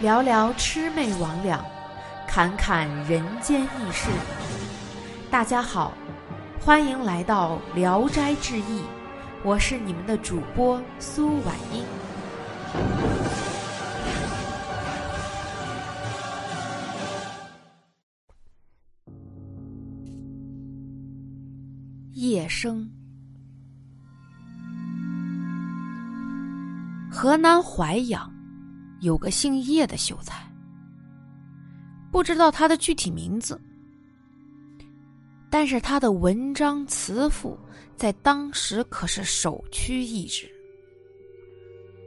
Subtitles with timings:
[0.00, 1.58] 聊聊魑魅魍魉，
[2.28, 4.08] 侃侃人间轶事。
[5.28, 5.92] 大家好，
[6.60, 8.80] 欢迎来到《聊斋志异》，
[9.42, 11.84] 我是你们的主播苏婉英。
[22.12, 22.88] 夜生，
[27.22, 28.28] 河南淮阳。
[29.00, 30.44] 有个姓叶的秀才，
[32.10, 33.60] 不知道他的具体名字，
[35.48, 37.56] 但是他的文章词赋
[37.94, 40.50] 在当时可是首屈一指。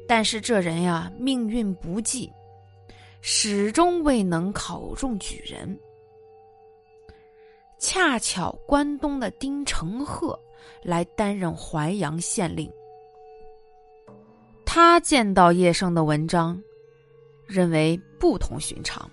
[0.05, 2.29] 但是这人呀，命运不济，
[3.21, 5.79] 始终未能考中举人。
[7.79, 10.37] 恰巧关东的丁承鹤
[10.83, 12.69] 来担任淮阳县令，
[14.75, 16.61] 他见到叶生的文章。
[17.47, 19.09] 认为不同寻常，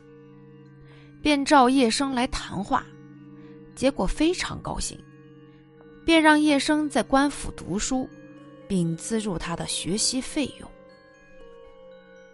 [1.22, 2.84] 便召叶生来谈话，
[3.76, 4.98] 结果非常高兴，
[6.04, 8.08] 便让叶生在官府读书，
[8.66, 10.68] 并资助他的学习费用，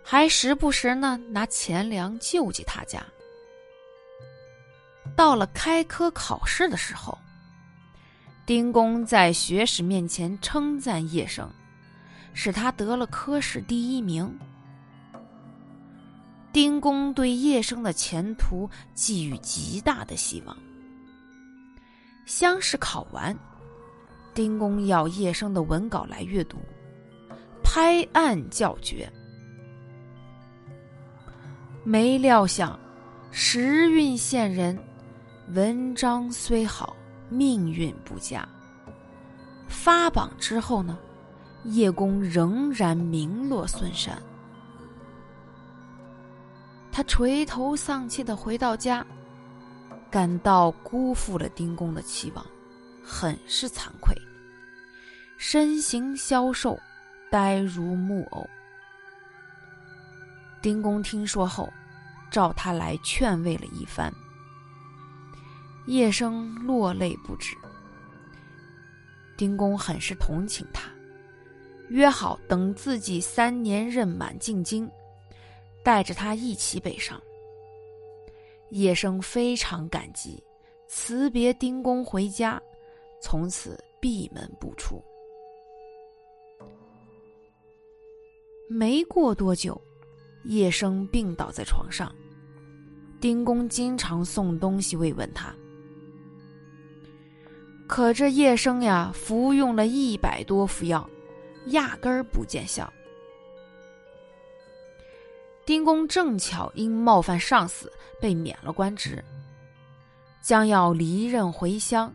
[0.03, 3.05] 还时不时呢拿钱粮救济他家。
[5.15, 7.19] 到了开科考试的时候，
[8.47, 11.47] 丁公在学史面前称赞叶生，
[12.41, 14.33] 使他得了科试第一名。
[16.53, 20.57] 丁公对叶生的前途寄予极大的希望。
[22.27, 23.37] 乡试考完，
[24.35, 26.59] 丁公要叶生的文稿来阅读，
[27.61, 29.13] 拍案叫绝。
[31.83, 32.79] 没料想，
[33.33, 34.79] 时运县人，
[35.49, 36.95] 文章虽好，
[37.29, 38.49] 命运不佳。
[39.67, 40.97] 发榜之后呢，
[41.65, 44.21] 叶公仍然名落孙山。
[46.91, 49.07] 他垂头丧气的回到家，
[50.11, 52.45] 感到辜负了丁公的期望，
[53.05, 54.15] 很是惭愧。
[55.37, 56.77] 身形消瘦，
[57.31, 58.49] 呆如木偶。
[60.61, 61.73] 丁公听说后，
[62.31, 64.13] 召他来劝慰了一番。
[65.87, 67.57] 叶生落泪不止。
[69.37, 70.91] 丁公很是同情他，
[71.91, 74.91] 约好等自己三年任满进京。
[75.85, 77.19] 带着他一起北上，
[78.71, 80.43] 叶生非常感激，
[80.87, 82.61] 辞别丁公回家，
[83.23, 85.03] 从此闭门不出。
[88.69, 89.81] 没过多久，
[90.45, 92.15] 叶生病倒在床上，
[93.19, 95.55] 丁公经常送东西慰问他，
[97.87, 101.09] 可这叶生呀，服用了一百多副药，
[101.67, 102.93] 压根儿不见效。
[105.67, 109.23] 丁公正巧因冒犯上司被免了官职，
[110.41, 112.11] 将要离任回乡，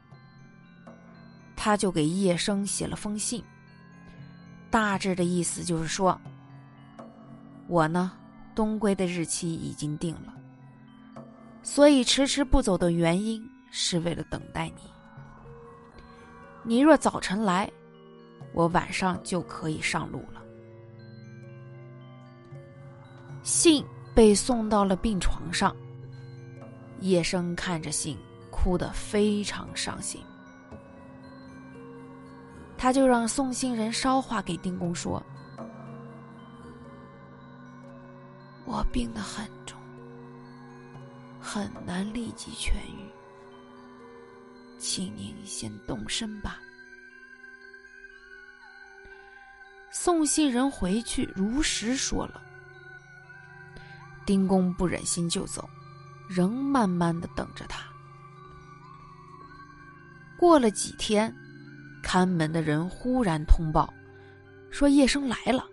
[1.56, 3.44] 他就给叶生写了封信，
[4.72, 6.20] 大致的意思就是说
[7.70, 8.14] ：“我呢，
[8.56, 10.34] 东归的日期已经定了，
[11.62, 13.40] 所以迟迟不走的原因
[13.72, 14.82] 是为了等待你。
[16.64, 17.72] 你若早晨来，
[18.54, 20.42] 我晚上就可以上路了。”
[23.44, 25.76] 信被送到了病床上，
[27.02, 28.18] 叶生看着信，
[28.50, 30.22] 哭得非常伤心。
[32.78, 35.22] 他就让送信人捎话给丁公说
[38.66, 39.80] ：“我病得很重，
[41.40, 43.10] 很难立即痊愈，
[44.78, 46.60] 请您先动身吧。”
[50.04, 52.42] 送信人回去如实说了。
[54.26, 55.66] 丁公不忍心就走，
[56.28, 57.86] 仍慢慢的等着他。
[60.38, 61.34] 过了几天，
[62.04, 63.94] 看门的人忽然通报，
[64.70, 65.66] 说叶生来了。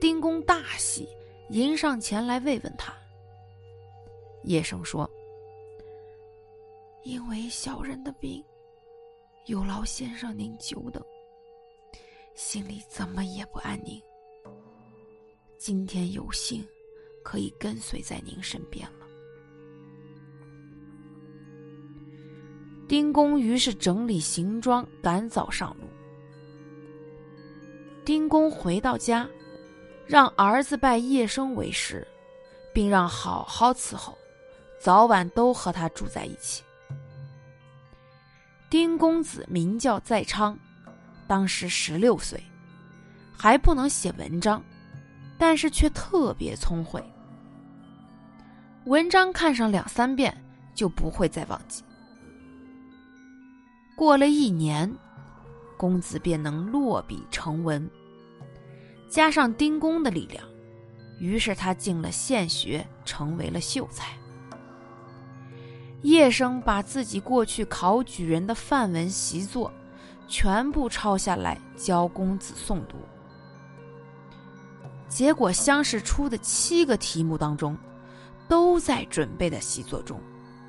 [0.00, 1.06] 丁公大喜，
[1.50, 2.92] 迎上前来慰问他。
[4.42, 5.08] 叶生说
[7.06, 8.44] ：“因为小人的病，
[9.46, 11.00] 有劳先生您久等，
[12.38, 14.00] 心里怎么也不安宁。
[15.58, 16.64] 今天有幸。”
[17.24, 19.06] 可以跟随在您身边了。
[22.88, 25.84] 丁公于是整理行装，赶早上路。
[28.02, 29.28] 丁公回到家，
[30.06, 32.06] 让儿子拜叶生为师，
[32.72, 34.16] 并让好好伺候，
[34.80, 36.62] 早晚都和他住在一起。
[38.70, 40.58] 丁公子名叫在昌，
[41.28, 42.42] 当时十六岁，
[43.36, 44.60] 还不能写文章，
[45.38, 47.00] 但是却特别聪慧。
[48.86, 50.34] 文章看上两三遍
[50.74, 51.84] 就不会再忘记。
[53.94, 54.90] 过了一年，
[55.76, 57.88] 公子便能落笔成文。
[59.10, 60.42] 加上丁公的力量，
[61.18, 64.12] 于是他进了县学，成为了秀才。
[66.02, 69.70] 叶生把自己过去考举人的范文习作，
[70.28, 72.96] 全部抄下来教公子诵读。
[75.08, 77.76] 结果乡试出的七个题目当中，
[78.46, 80.20] 都在准备的习作中，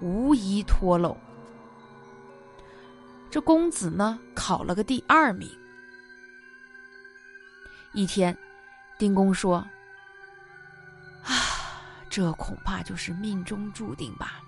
[0.02, 1.16] 无一脱漏。
[3.30, 5.48] 这公子呢，考了个第二名。
[7.94, 8.36] 一天，
[8.98, 9.58] 丁公说
[11.26, 11.34] ：“啊，
[12.10, 14.42] 这恐怕就是命中注定吧。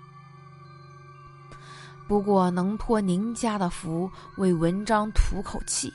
[2.08, 5.92] 不过能托您家的福，为文章吐口气，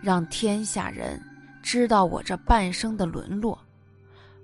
[0.00, 1.20] 让天下人
[1.62, 3.58] 知道我这半生的沦落，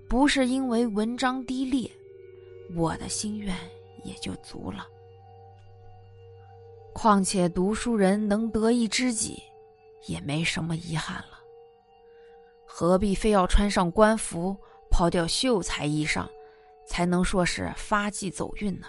[0.08, 1.90] 不是因为文章低劣，
[2.74, 3.54] 我的心愿
[4.04, 4.86] 也就足了。
[6.92, 9.42] 况且读书人能得一知己，
[10.06, 11.38] 也没什么遗憾了。”
[12.66, 14.56] 何必非要穿上官服，
[14.90, 16.26] 抛掉秀才衣裳，
[16.86, 18.86] 才能说是发迹走运呢？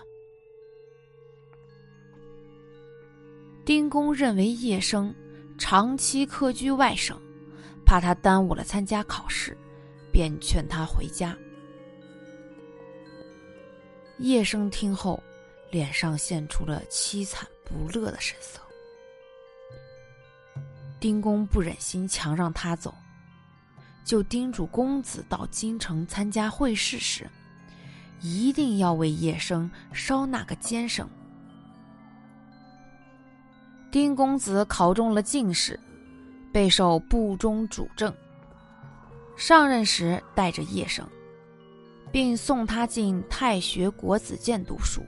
[3.65, 5.13] 丁公认为叶生
[5.57, 7.17] 长期客居外省，
[7.85, 9.57] 怕他耽误了参加考试，
[10.11, 11.37] 便劝他回家。
[14.19, 15.21] 叶生听后，
[15.71, 18.59] 脸上现出了凄惨不乐的神色。
[20.99, 22.93] 丁公不忍心强让他走。
[24.05, 27.29] 就叮嘱公子到京城参加会试时，
[28.19, 31.09] 一定要为叶生捎那个监生。
[33.93, 35.79] 丁公子考中了进士，
[36.51, 38.11] 备受部中主政。
[39.35, 41.07] 上任时带着叶生，
[42.11, 45.03] 并送他进太学国子监读书，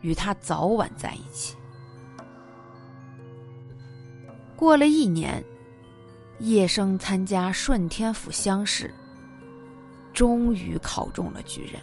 [0.00, 1.56] 与他早晚在一起。
[4.56, 5.40] 过了一年。
[6.40, 8.92] 叶生参加顺天府乡试，
[10.12, 11.80] 终于考中了举人。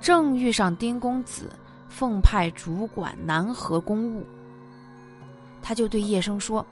[0.00, 1.50] 正遇上丁公子
[1.88, 4.24] 奉派主管南河公务，
[5.66, 6.64] 他就对叶生说：“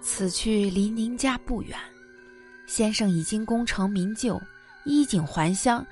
[0.00, 1.78] 此去离您家不远，
[2.66, 4.40] 先生已经功成名就，
[4.86, 5.86] 衣锦还乡，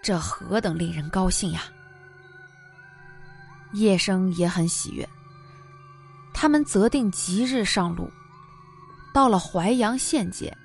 [0.00, 1.64] 这何等令人高兴呀！”
[3.74, 5.06] 叶生也很喜悦。
[6.32, 8.08] 他们择定吉日上路，
[9.12, 10.56] 到了淮阳县界，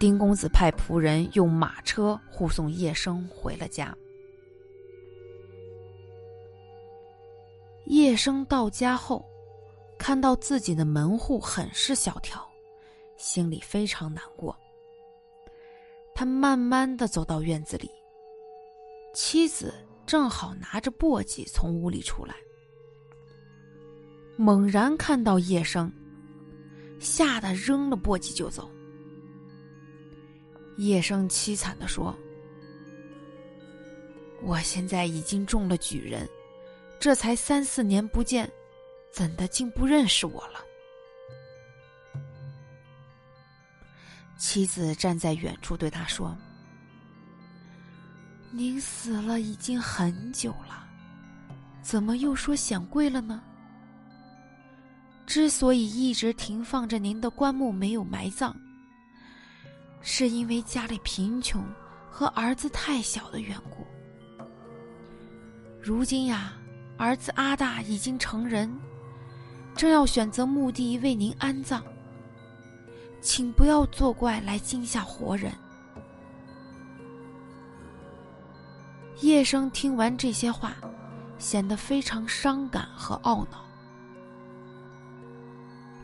[0.00, 3.94] 丁公子派仆人用马车护送叶生回了家。
[7.86, 9.24] 叶生到家后，
[9.98, 12.46] 看到自己的门户很是萧条，
[13.16, 14.56] 心里非常难过。
[16.14, 17.90] 他慢慢的走到院子里，
[19.14, 19.72] 妻子
[20.04, 22.34] 正好拿着簸箕从屋里出来。
[24.36, 25.90] 猛然看到叶生，
[26.98, 28.70] 吓得扔了簸箕就走。
[30.76, 32.14] 叶生凄惨的说
[34.42, 36.28] ：“我现在已经中了举人，
[36.98, 38.50] 这才三四年不见，
[39.12, 40.60] 怎的竟不认识我了？”
[44.38, 46.36] 妻子站在远处对他说
[48.52, 50.86] ：“您死了已经很久了，
[51.82, 53.42] 怎么又说显贵了呢？”
[55.26, 58.54] 之所以一直停放着您的棺木没有埋葬，
[60.00, 61.66] 是因为家里贫穷
[62.10, 63.86] 和儿子太小的缘故。
[65.82, 66.52] 如今呀，
[66.98, 68.74] 儿子阿大已经成人，
[69.74, 71.82] 正要选择墓地为您安葬，
[73.20, 75.52] 请不要作怪来惊吓活人。
[79.20, 80.74] 叶生听完这些话，
[81.38, 83.64] 显得非常伤感和懊恼。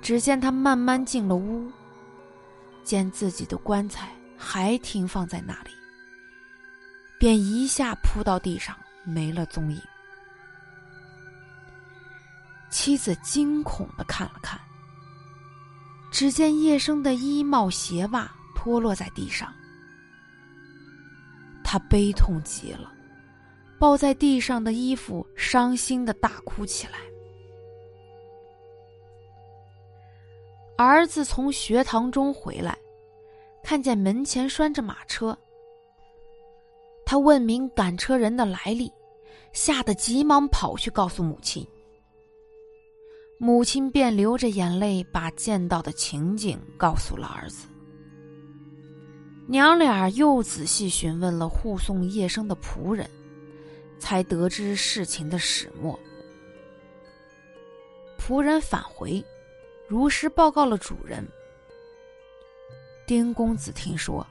[0.00, 1.70] 只见他慢慢进了屋，
[2.82, 5.70] 见自己的棺材还停放在那里，
[7.18, 9.80] 便一下扑到地上，没了踪影。
[12.84, 14.60] 妻子惊恐的看了看，
[16.10, 19.54] 只见叶生的衣帽鞋袜脱落在地上，
[21.62, 22.92] 他悲痛极了，
[23.78, 26.94] 抱在地上的衣服，伤心的大哭起来。
[30.76, 32.76] 儿子从学堂中回来，
[33.62, 35.38] 看见门前拴着马车。
[37.06, 38.92] 他问明赶车人的来历，
[39.52, 41.64] 吓得急忙跑去告诉母亲。
[43.38, 47.66] 母亲便流着眼泪把见到的情景告诉了儿子。
[49.48, 53.10] 娘俩又仔细询问了护送叶生的仆人，
[53.98, 55.98] 才得知事情的始末。
[58.16, 59.22] 仆人返回，
[59.88, 61.26] 如实报告了主人。
[63.04, 64.24] 丁公子听说，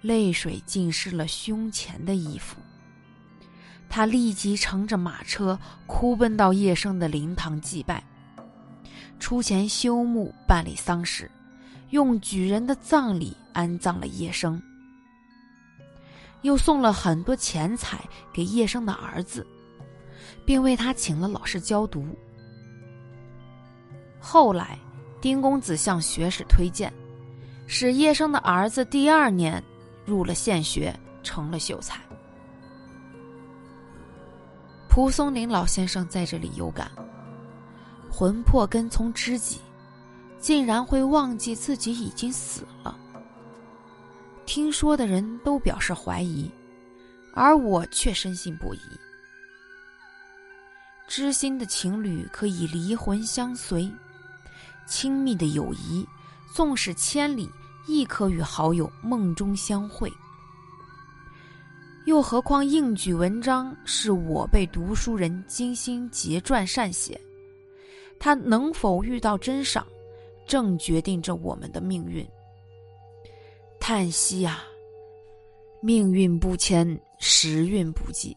[0.00, 2.56] 泪水浸湿了胸前的衣服。
[3.88, 8.02] 他立即乘着马车，哭奔到叶生的灵堂祭拜，
[9.18, 11.30] 出钱修墓，办理丧事，
[11.90, 14.60] 用举人的葬礼安葬了叶生，
[16.42, 17.98] 又送了很多钱财
[18.32, 19.46] 给叶生的儿子，
[20.44, 22.06] 并为他请了老师教读。
[24.20, 24.78] 后来，
[25.20, 26.92] 丁公子向学士推荐，
[27.66, 29.62] 使叶生的儿子第二年
[30.04, 32.00] 入了县学，成了秀才。
[34.96, 36.90] 蒲松龄老先生在这里有感：
[38.10, 39.60] 魂魄跟从知己，
[40.40, 42.98] 竟然会忘记自己已经死了。
[44.46, 46.50] 听说的人都表示怀疑，
[47.34, 48.80] 而我却深信不疑。
[51.06, 53.92] 知心的情侣可以离魂相随，
[54.86, 56.08] 亲密的友谊，
[56.54, 57.50] 纵使千里，
[57.86, 60.10] 亦可与好友梦中相会。
[62.06, 67.20] 又何况应举文章是我辈读书人精心结撰善写，
[68.16, 69.84] 他能否遇到真赏，
[70.46, 72.24] 正决定着我们的命运。
[73.80, 74.62] 叹息呀，
[75.82, 78.36] 命运不迁，时运不济，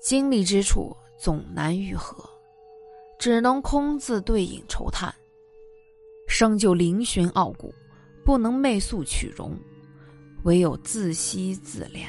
[0.00, 2.28] 经历之处总难愈合，
[3.16, 5.14] 只能空自对影愁叹。
[6.26, 7.72] 生就嶙峋傲骨，
[8.24, 9.56] 不能媚素取容，
[10.42, 12.08] 唯有自惜自怜。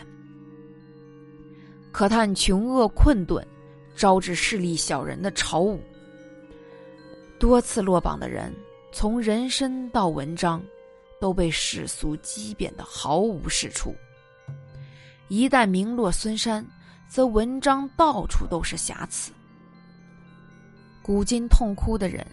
[1.98, 3.44] 可叹穷厄困顿，
[3.96, 5.80] 招致势利小人的嘲侮。
[7.40, 8.54] 多次落榜的人，
[8.92, 10.64] 从人身到文章，
[11.20, 13.96] 都被世俗讥贬的毫无是处。
[15.28, 16.64] 一旦名落孙山，
[17.08, 19.32] 则文章到处都是瑕疵。
[21.02, 22.24] 古今痛哭的人，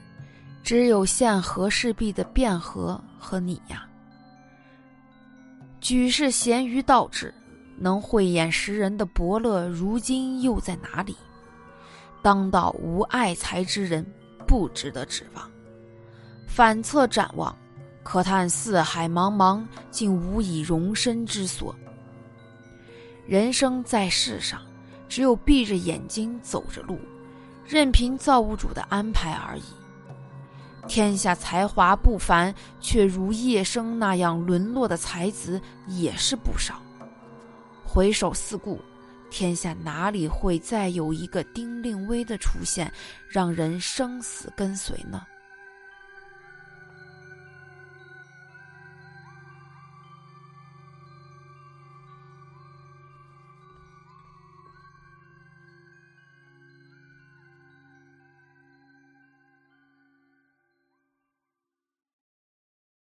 [0.63, 3.89] 只有现和氏璧的卞和和你呀。
[5.81, 7.33] 举世咸鱼倒置。
[7.77, 11.17] 能慧眼识人的伯乐，如今又在哪里？
[12.23, 14.07] 当道无爱才之人，
[14.47, 15.51] 不值得指望。
[16.47, 17.55] 反侧展望，
[18.03, 21.75] 可叹四海茫茫，竟无以容身之所。
[23.27, 24.61] 人生在世上，
[25.09, 26.99] 只有闭着眼睛走着路，
[27.67, 29.63] 任凭造物主的安排而已。
[30.87, 36.81] 天下才华不凡，却如叶生那样沦落的才子，也是不少。
[37.95, 38.81] 回首四顾，
[39.31, 42.93] 天下哪里会再有一个丁令威的出现，
[43.29, 45.25] 让人生死跟随呢？